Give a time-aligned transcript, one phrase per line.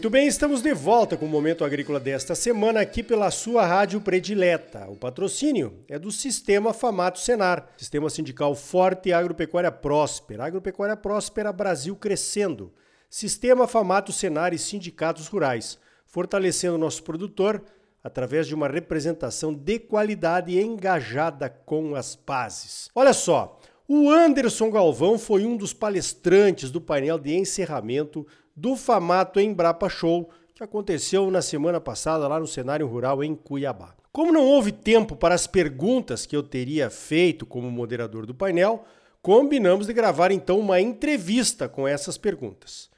[0.00, 4.00] Muito bem, estamos de volta com o Momento Agrícola desta semana aqui pela sua rádio
[4.00, 4.88] predileta.
[4.88, 10.46] O patrocínio é do Sistema Famato Senar, Sistema Sindical Forte e Agropecuária Próspera.
[10.46, 12.72] Agropecuária Próspera Brasil crescendo.
[13.10, 17.62] Sistema Famato Senar e Sindicatos Rurais, fortalecendo nosso produtor
[18.02, 22.88] através de uma representação de qualidade engajada com as bases.
[22.94, 28.26] Olha só, o Anderson Galvão foi um dos palestrantes do painel de encerramento
[28.60, 33.94] do Famato Embrapa Show, que aconteceu na semana passada lá no cenário rural em Cuiabá.
[34.12, 38.84] Como não houve tempo para as perguntas que eu teria feito como moderador do painel,
[39.22, 42.90] combinamos de gravar então uma entrevista com essas perguntas.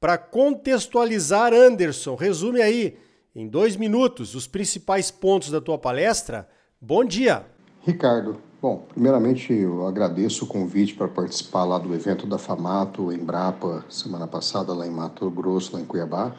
[0.00, 2.96] Para contextualizar, Anderson, resume aí
[3.36, 6.48] em dois minutos os principais pontos da tua palestra.
[6.80, 7.44] Bom dia!
[7.82, 13.82] Ricardo, Bom, primeiramente eu agradeço o convite para participar lá do evento da FAMATO, Embrapa,
[13.88, 16.34] semana passada lá em Mato Grosso, lá em Cuiabá.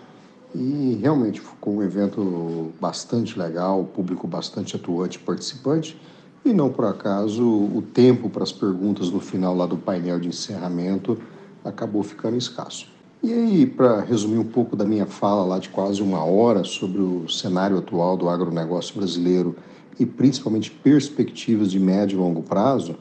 [0.53, 5.99] E realmente ficou um evento bastante legal, público bastante atuante participante.
[6.45, 10.27] E não por acaso o tempo para as perguntas no final lá do painel de
[10.27, 11.17] encerramento
[11.65, 12.87] acabou ficando escasso.
[13.23, 17.01] E aí, para resumir um pouco da minha fala lá de quase uma hora sobre
[17.01, 19.55] o cenário atual do agronegócio brasileiro
[19.99, 22.95] e principalmente perspectivas de médio e longo prazo,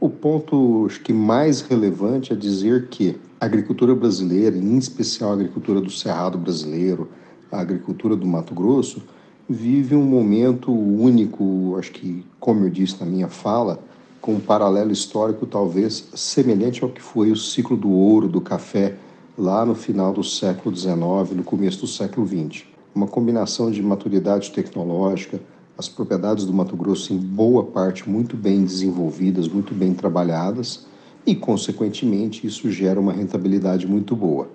[0.00, 5.34] o ponto acho que mais relevante é dizer que a agricultura brasileira, em especial a
[5.34, 7.08] agricultura do Cerrado brasileiro,
[7.50, 9.02] a agricultura do Mato Grosso,
[9.48, 13.78] vive um momento único, acho que, como eu disse na minha fala,
[14.20, 18.96] com um paralelo histórico talvez semelhante ao que foi o ciclo do ouro do café
[19.36, 20.96] lá no final do século XIX,
[21.34, 22.64] no começo do século XX.
[22.94, 25.40] Uma combinação de maturidade tecnológica,
[25.76, 30.86] as propriedades do Mato Grosso, em boa parte, muito bem desenvolvidas, muito bem trabalhadas,
[31.26, 34.48] e, consequentemente, isso gera uma rentabilidade muito boa.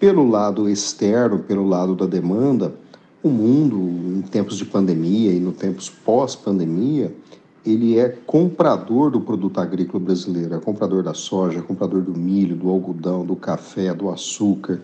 [0.00, 2.74] Pelo lado externo, pelo lado da demanda,
[3.22, 3.78] o mundo,
[4.18, 7.14] em tempos de pandemia e no tempos pós-pandemia,
[7.64, 12.56] ele é comprador do produto agrícola brasileiro, é comprador da soja, é comprador do milho,
[12.56, 14.80] do algodão, do café, do açúcar,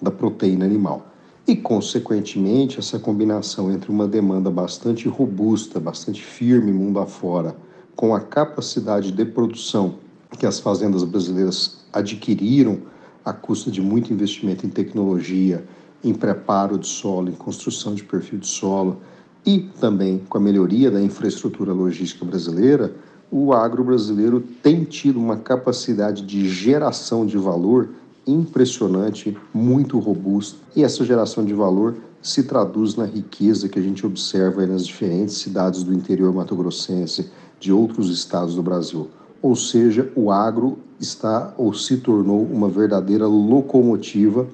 [0.00, 1.06] da proteína animal.
[1.46, 7.54] E, consequentemente, essa combinação entre uma demanda bastante robusta, bastante firme mundo afora,
[7.94, 9.94] com a capacidade de produção
[10.36, 12.80] que as fazendas brasileiras adquiriram
[13.24, 15.64] à custa de muito investimento em tecnologia,
[16.02, 19.00] em preparo de solo, em construção de perfil de solo
[19.44, 22.92] e também com a melhoria da infraestrutura logística brasileira,
[23.30, 27.90] o agro brasileiro tem tido uma capacidade de geração de valor
[28.26, 34.04] impressionante, muito robusto, e essa geração de valor se traduz na riqueza que a gente
[34.04, 39.08] observa nas diferentes cidades do interior mato-grossense, de outros estados do Brasil.
[39.40, 44.46] Ou seja, o agro está ou se tornou uma verdadeira locomotiva,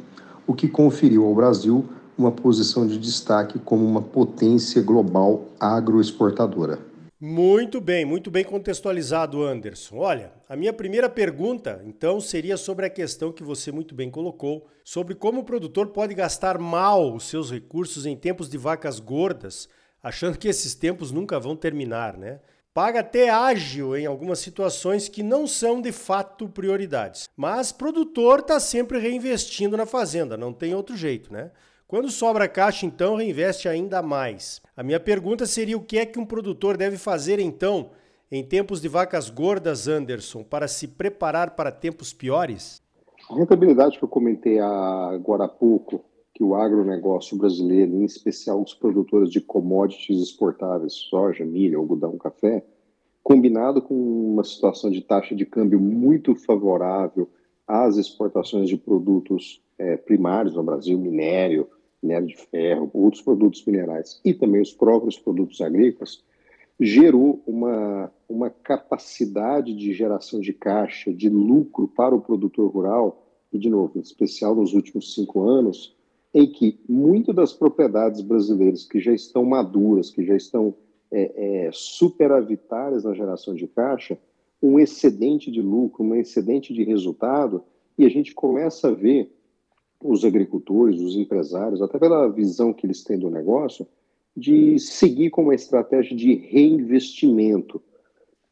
[0.47, 1.84] o que conferiu ao Brasil
[2.19, 6.91] uma posição de destaque como uma potência global agroexportadora.
[7.25, 9.99] Muito bem, muito bem contextualizado, Anderson.
[9.99, 14.66] Olha, a minha primeira pergunta, então, seria sobre a questão que você muito bem colocou,
[14.83, 19.69] sobre como o produtor pode gastar mal os seus recursos em tempos de vacas gordas,
[20.03, 22.41] achando que esses tempos nunca vão terminar, né?
[22.75, 27.28] Paga até ágil em algumas situações que não são de fato prioridades.
[27.37, 31.53] Mas produtor está sempre reinvestindo na fazenda, não tem outro jeito, né?
[31.92, 34.62] Quando sobra caixa, então, reinveste ainda mais.
[34.75, 37.91] A minha pergunta seria o que é que um produtor deve fazer, então,
[38.30, 42.81] em tempos de vacas gordas, Anderson, para se preparar para tempos piores?
[43.31, 46.02] A rentabilidade que eu comentei agora há pouco,
[46.34, 52.64] que o agronegócio brasileiro, em especial os produtores de commodities exportáveis, soja, milho, algodão, café,
[53.22, 53.94] combinado com
[54.32, 57.28] uma situação de taxa de câmbio muito favorável
[57.69, 61.69] às exportações de produtos é, primários no Brasil, minério,
[62.02, 66.22] minério de ferro, outros produtos minerais e também os próprios produtos agrícolas,
[66.80, 73.58] gerou uma, uma capacidade de geração de caixa, de lucro para o produtor rural, e
[73.58, 75.94] de novo, em especial nos últimos cinco anos,
[76.34, 80.75] em que muitas das propriedades brasileiras que já estão maduras, que já estão
[81.10, 84.19] é, é, superavitárias na geração de caixa,
[84.62, 87.62] um excedente de lucro, um excedente de resultado,
[87.98, 89.31] e a gente começa a ver
[90.02, 93.87] os agricultores, os empresários, até pela visão que eles têm do negócio,
[94.37, 97.81] de seguir com uma estratégia de reinvestimento.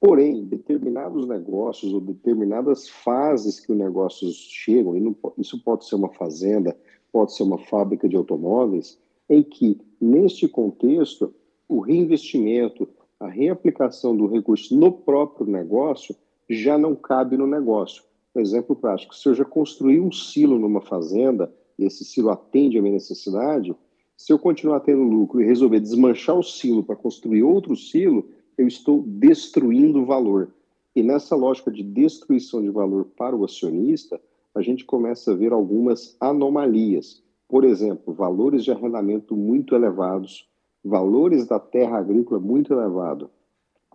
[0.01, 5.97] Porém, determinados negócios ou determinadas fases que os negócios chegam, e não, isso pode ser
[5.97, 6.77] uma fazenda,
[7.13, 8.99] pode ser uma fábrica de automóveis,
[9.29, 11.35] em que, neste contexto,
[11.69, 12.89] o reinvestimento,
[13.19, 16.15] a reaplicação do recurso no próprio negócio
[16.49, 18.03] já não cabe no negócio.
[18.35, 22.79] Um exemplo prático: se eu já construí um silo numa fazenda e esse silo atende
[22.79, 23.75] a minha necessidade,
[24.17, 28.69] se eu continuar tendo lucro e resolver desmanchar o silo para construir outro silo, eu
[28.69, 30.53] estou destruindo valor.
[30.95, 34.21] E nessa lógica de destruição de valor para o acionista,
[34.55, 37.23] a gente começa a ver algumas anomalias.
[37.49, 40.49] Por exemplo, valores de arrendamento muito elevados,
[40.85, 43.31] valores da terra agrícola muito elevado.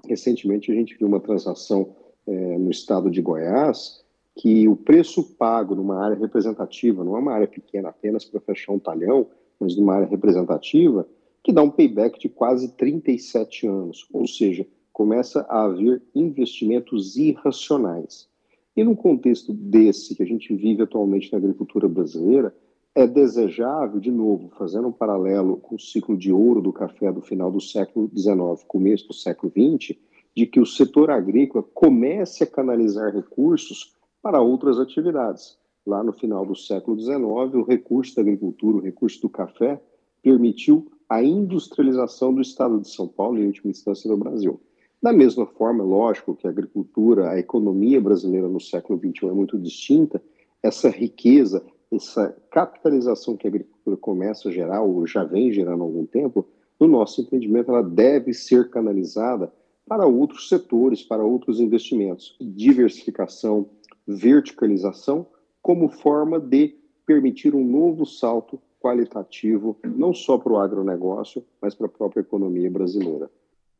[0.05, 1.95] Recentemente, a gente viu uma transação
[2.27, 4.03] é, no estado de Goiás
[4.35, 8.73] que o preço pago numa área representativa, não é uma área pequena apenas para fechar
[8.73, 9.27] um talhão,
[9.59, 11.07] mas numa área representativa,
[11.41, 18.27] que dá um payback de quase 37 anos, ou seja, começa a haver investimentos irracionais.
[18.75, 22.53] E no contexto desse que a gente vive atualmente na agricultura brasileira,
[22.93, 27.21] é desejável, de novo, fazendo um paralelo com o ciclo de ouro do café do
[27.21, 29.97] final do século XIX, começo do século XX,
[30.35, 35.55] de que o setor agrícola comece a canalizar recursos para outras atividades.
[35.85, 37.19] Lá no final do século XIX,
[37.53, 39.79] o recurso da agricultura, o recurso do café,
[40.23, 44.59] permitiu a industrialização do estado de São Paulo e, em última instância, do Brasil.
[44.99, 49.59] Da mesma forma, lógico que a agricultura, a economia brasileira no século XXI é muito
[49.59, 50.19] distinta,
[50.63, 55.85] essa riqueza, essa capitalização que a agricultura começa a gerar, ou já vem gerando há
[55.85, 56.47] algum tempo,
[56.79, 59.53] no nosso entendimento, ela deve ser canalizada
[59.87, 62.35] para outros setores, para outros investimentos.
[62.41, 63.69] Diversificação,
[64.07, 65.27] verticalização,
[65.61, 66.75] como forma de
[67.05, 72.69] permitir um novo salto qualitativo, não só para o agronegócio, mas para a própria economia
[72.69, 73.29] brasileira.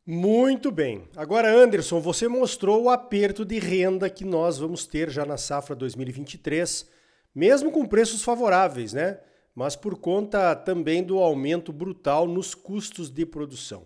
[0.08, 1.04] Muito bem.
[1.16, 5.76] Agora, Anderson, você mostrou o aperto de renda que nós vamos ter já na safra
[5.76, 6.90] 2023,
[7.34, 9.20] mesmo com preços favoráveis, né?
[9.56, 13.84] Mas por conta também do aumento brutal nos custos de produção.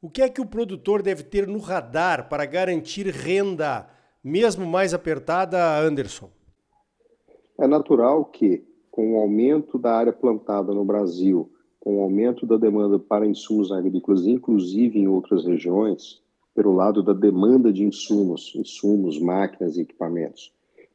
[0.00, 3.88] O que é que o produtor deve ter no radar para garantir renda,
[4.22, 6.30] mesmo mais apertada, Anderson?
[7.58, 12.56] É natural que, com o aumento da área plantada no Brasil, com o aumento da
[12.56, 16.22] demanda para insumos agrícolas, inclusive em outras regiões,
[16.54, 20.52] pelo lado da demanda de insumos, insumos, máquinas e equipamentos,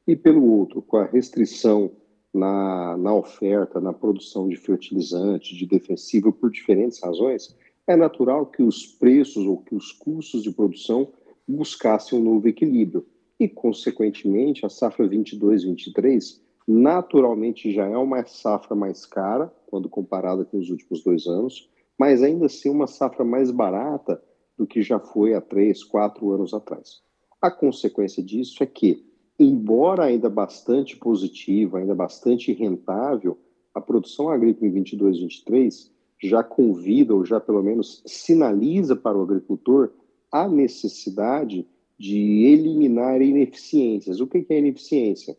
[0.08, 1.92] e pelo outro, com a restrição
[2.34, 7.56] na, na oferta, na produção de fertilizante, de defensivo, por diferentes razões,
[7.88, 11.10] é natural que os preços ou que os custos de produção
[11.48, 13.06] buscassem um novo equilíbrio.
[13.40, 20.58] E, consequentemente, a safra 22-23 naturalmente já é uma safra mais cara, quando comparada com
[20.58, 24.22] os últimos dois anos, mas ainda assim uma safra mais barata
[24.58, 27.02] do que já foi há três, quatro anos atrás.
[27.42, 29.06] A consequência disso é que,
[29.40, 33.38] embora ainda bastante positiva, ainda bastante rentável,
[33.74, 35.92] a produção agrícola em 22, 23
[36.22, 39.92] já convida ou já pelo menos sinaliza para o agricultor
[40.32, 44.20] a necessidade de eliminar ineficiências.
[44.20, 45.36] O que é ineficiência?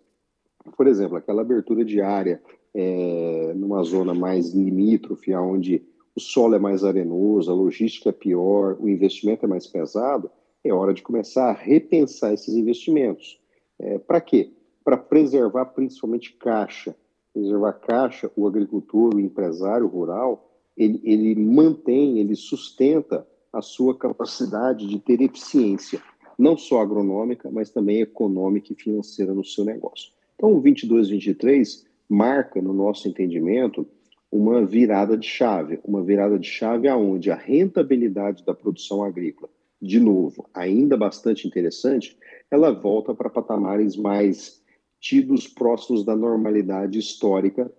[0.76, 2.42] Por exemplo, aquela abertura de área
[2.74, 5.82] é, numa zona mais limítrofe, onde
[6.14, 10.30] o solo é mais arenoso, a logística é pior, o investimento é mais pesado,
[10.64, 13.40] é hora de começar a repensar esses investimentos.
[13.78, 14.52] É, para quê?
[14.84, 16.94] Para preservar principalmente caixa.
[17.32, 24.86] Preservar caixa, o agricultor, o empresário rural, ele, ele mantém, ele sustenta a sua capacidade
[24.86, 26.02] de ter eficiência,
[26.38, 30.12] não só agronômica, mas também econômica e financeira no seu negócio.
[30.36, 33.86] Então, o 22, 23 marca, no nosso entendimento,
[34.30, 39.98] uma virada de chave, uma virada de chave aonde a rentabilidade da produção agrícola, de
[39.98, 42.16] novo, ainda bastante interessante,
[42.50, 44.62] ela volta para patamares mais
[45.00, 47.70] tidos próximos da normalidade histórica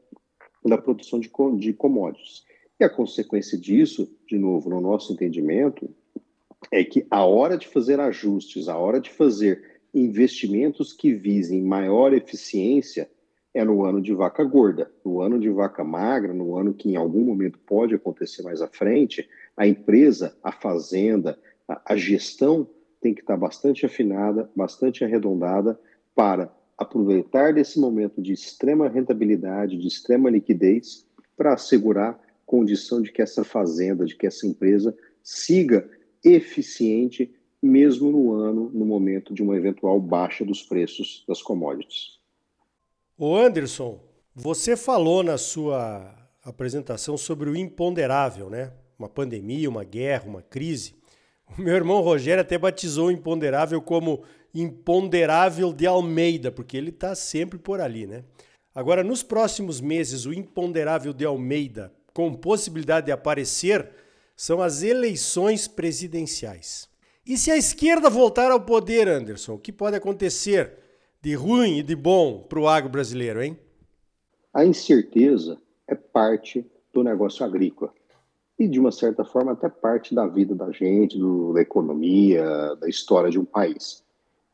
[0.65, 2.43] da produção de, de commodities.
[2.79, 5.89] E a consequência disso, de novo, no nosso entendimento,
[6.71, 12.13] é que a hora de fazer ajustes, a hora de fazer investimentos que visem maior
[12.13, 13.09] eficiência
[13.53, 14.91] é no ano de vaca gorda.
[15.03, 18.67] No ano de vaca magra, no ano que em algum momento pode acontecer mais à
[18.67, 21.37] frente, a empresa, a fazenda,
[21.67, 22.67] a, gestão
[23.01, 25.79] tem que estar bastante afinada, bastante arredondada
[26.13, 33.21] para aproveitar desse momento de extrema rentabilidade, de extrema liquidez, para assegurar condição de que
[33.21, 35.89] essa fazenda, de que essa empresa siga
[36.23, 42.19] eficiente, mesmo no ano, no momento de uma eventual baixa dos preços das commodities.
[43.17, 43.99] O Anderson,
[44.33, 48.71] você falou na sua apresentação sobre o imponderável, né?
[48.97, 50.95] Uma pandemia, uma guerra, uma crise.
[51.57, 54.23] O meu irmão Rogério até batizou o imponderável como
[54.53, 58.23] imponderável de Almeida, porque ele está sempre por ali, né?
[58.73, 63.89] Agora, nos próximos meses, o imponderável de Almeida com possibilidade de aparecer
[64.39, 66.87] são as eleições presidenciais.
[67.27, 70.77] E se a esquerda voltar ao poder, Anderson, o que pode acontecer
[71.21, 73.59] de ruim e de bom para o agro brasileiro, hein?
[74.53, 77.93] A incerteza é parte do negócio agrícola
[78.57, 82.87] e, de uma certa forma, até parte da vida da gente, do, da economia, da
[82.87, 84.05] história de um país.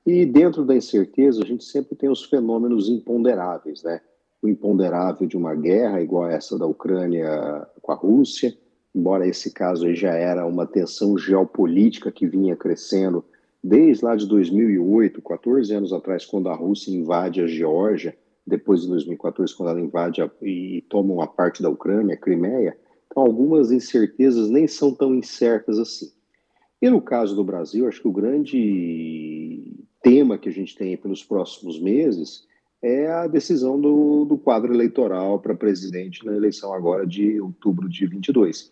[0.03, 4.01] E dentro da incerteza, a gente sempre tem os fenômenos imponderáveis, né?
[4.41, 8.57] O imponderável de uma guerra, igual essa da Ucrânia com a Rússia,
[8.95, 13.25] embora esse caso aí já era uma tensão geopolítica que vinha crescendo
[13.61, 18.15] desde lá de 2008, 14 anos atrás, quando a Rússia invade a Geórgia,
[18.47, 22.77] depois de 2014, quando ela invade a, e toma uma parte da Ucrânia, a Crimeia,
[23.07, 26.11] então algumas incertezas nem são tão incertas assim.
[26.81, 31.23] E no caso do Brasil, acho que o grande tema que a gente tem pelos
[31.23, 32.43] próximos meses
[32.83, 38.05] é a decisão do, do quadro eleitoral para presidente na eleição agora de outubro de
[38.05, 38.71] 22.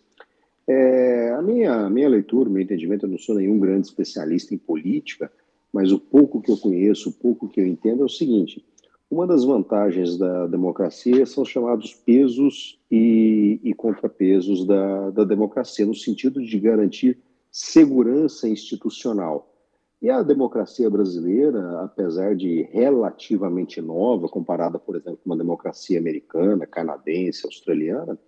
[0.66, 5.30] É, a minha, minha leitura, meu entendimento, eu não sou nenhum grande especialista em política,
[5.72, 8.64] mas o pouco que eu conheço, o pouco que eu entendo é o seguinte:
[9.10, 15.94] uma das vantagens da democracia são chamados pesos e, e contrapesos da, da democracia, no
[15.94, 17.18] sentido de garantir
[17.50, 19.50] segurança institucional.
[20.00, 26.66] E a democracia brasileira, apesar de relativamente nova, comparada, por exemplo, com uma democracia americana,
[26.66, 28.18] canadense, australiana,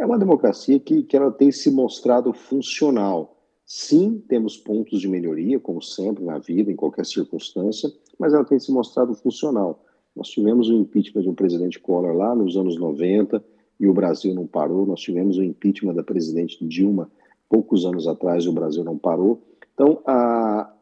[0.00, 3.36] é uma democracia que, que ela tem se mostrado funcional.
[3.66, 8.58] Sim, temos pontos de melhoria, como sempre na vida, em qualquer circunstância, mas ela tem
[8.58, 9.84] se mostrado funcional.
[10.16, 13.44] Nós tivemos o impeachment de um presidente Collor lá nos anos 90
[13.78, 14.86] e o Brasil não parou.
[14.86, 17.10] Nós tivemos o impeachment da presidente Dilma
[17.48, 19.42] poucos anos atrás e o Brasil não parou.
[19.74, 20.72] Então, a,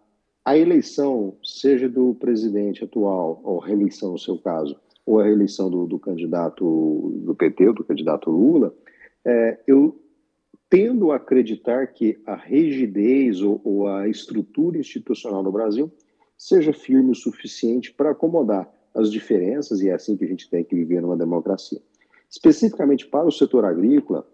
[0.45, 5.87] a eleição, seja do presidente atual, ou reeleição no seu caso, ou a reeleição do,
[5.87, 8.73] do candidato do PT, do candidato Lula,
[9.29, 10.01] é, eu
[10.71, 15.93] tendo a acreditar que a rigidez ou, ou, a estrutura institucional no Brasil
[16.37, 20.65] seja firme o suficiente para acomodar as diferenças, e é assim que a gente tem
[20.65, 21.81] que viver numa democracia.
[22.31, 24.27] Especificamente para o setor agrícola,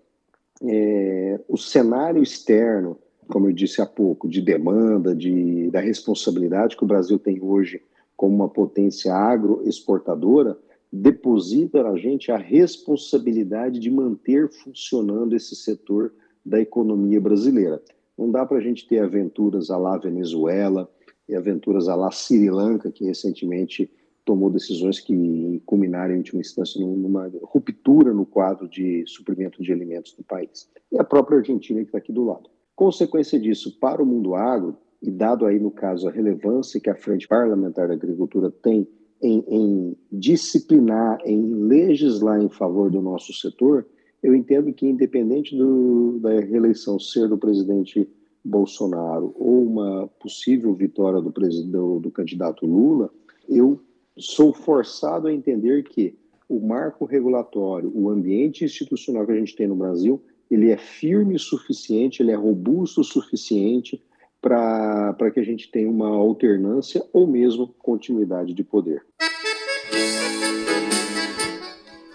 [0.62, 2.96] é, o cenário externo,
[3.28, 7.82] como eu disse há pouco, de demanda, de, da responsabilidade que o Brasil tem hoje
[8.16, 10.56] como uma potência agroexportadora,
[10.94, 16.14] deposita na gente a responsabilidade de manter funcionando esse setor
[16.46, 17.82] da economia brasileira.
[18.16, 20.88] Não dá para a gente ter aventuras a lá Venezuela
[21.28, 23.90] e aventuras a lá Sri Lanka, que recentemente
[24.24, 30.14] tomou decisões que culminaram, em última instância, numa ruptura no quadro de suprimento de alimentos
[30.14, 30.70] do país.
[30.92, 32.48] E a própria Argentina, que está aqui do lado.
[32.76, 36.94] Consequência disso, para o mundo agro, e dado aí, no caso, a relevância que a
[36.94, 38.88] Frente Parlamentar da Agricultura tem
[39.24, 43.86] em, em disciplinar, em legislar em favor do nosso setor,
[44.22, 48.06] eu entendo que, independente do, da reeleição ser do presidente
[48.44, 53.10] Bolsonaro ou uma possível vitória do, do, do candidato Lula,
[53.48, 53.80] eu
[54.18, 56.14] sou forçado a entender que
[56.46, 61.34] o marco regulatório, o ambiente institucional que a gente tem no Brasil, ele é firme
[61.34, 64.02] o suficiente, ele é robusto o suficiente
[64.44, 69.02] para que a gente tenha uma alternância ou mesmo continuidade de poder.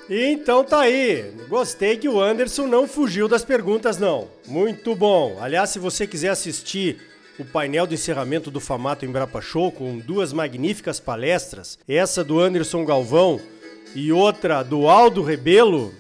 [0.08, 1.26] Então tá aí.
[1.50, 4.28] Gostei que o Anderson não fugiu das perguntas, não.
[4.48, 5.38] Muito bom.
[5.42, 6.98] Aliás, se você quiser assistir
[7.40, 12.86] o painel de encerramento do Famato Embrapa Show com duas magníficas palestras, essa do Anderson
[12.86, 13.40] Galvão
[13.96, 15.92] e outra do Aldo Rebelo,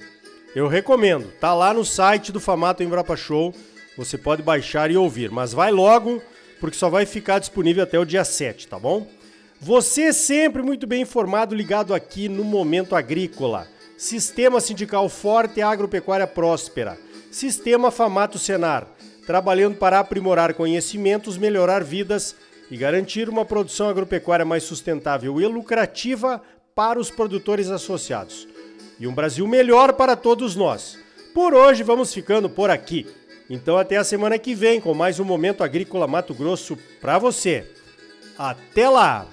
[0.55, 1.31] eu recomendo.
[1.39, 3.51] Tá lá no site do Famato Embrapa Show
[4.00, 6.22] você pode baixar e ouvir, mas vai logo,
[6.58, 9.06] porque só vai ficar disponível até o dia 7, tá bom?
[9.60, 13.68] Você sempre muito bem informado, ligado aqui no Momento Agrícola.
[13.98, 16.98] Sistema Sindical Forte e Agropecuária Próspera.
[17.29, 18.88] Sistema Famato Senar,
[19.27, 22.38] trabalhando para aprimorar conhecimentos, melhorar vidas
[22.72, 26.41] e garantir uma produção agropecuária mais sustentável e lucrativa
[26.74, 28.48] para os produtores associados.
[28.98, 30.98] E um Brasil melhor para todos nós.
[31.34, 33.06] Por hoje vamos ficando por aqui.
[33.50, 37.65] Então até a semana que vem com mais um Momento Agrícola Mato Grosso para você.
[38.38, 39.27] Até lá!